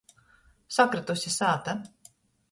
Sakrytuse 0.77 1.33
sāta. 1.35 1.75